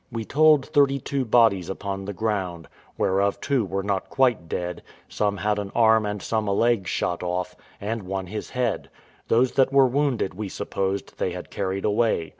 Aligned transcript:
We 0.11 0.25
told 0.25 0.65
thirty 0.65 0.97
two 0.97 1.25
bodies 1.25 1.69
upon 1.69 2.05
the 2.05 2.11
ground, 2.13 2.67
whereof 2.97 3.39
two 3.39 3.63
were 3.63 3.83
not 3.83 4.09
quite 4.09 4.49
dead; 4.49 4.81
some 5.07 5.37
had 5.37 5.59
an 5.59 5.71
arm 5.75 6.07
and 6.07 6.23
some 6.23 6.47
a 6.47 6.53
leg 6.53 6.87
shot 6.87 7.21
off, 7.21 7.55
and 7.79 8.01
one 8.01 8.25
his 8.25 8.49
head; 8.49 8.89
those 9.27 9.51
that 9.51 9.71
were 9.71 9.85
wounded, 9.85 10.33
we 10.33 10.49
supposed, 10.49 11.19
they 11.19 11.33
had 11.33 11.51
carried 11.51 11.85
away. 11.85 12.29